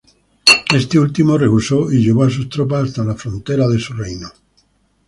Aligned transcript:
Este 0.73 0.97
último 0.97 1.37
rehusó 1.37 1.91
y 1.93 1.99
llevó 2.03 2.23
a 2.23 2.29
sus 2.31 2.49
tropas 2.49 2.85
hasta 2.85 3.03
la 3.03 3.13
frontera 3.13 3.67
de 3.67 3.77
su 3.79 3.93
reino. 3.93 4.29